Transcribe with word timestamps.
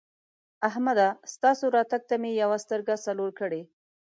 احمده! 0.67 1.07
ستاسو 1.33 1.65
راتګ 1.75 2.01
ته 2.09 2.15
مې 2.21 2.31
یوه 2.41 2.57
سترګه 2.63 2.93
څلور 3.05 3.31
کړې. 3.39 3.61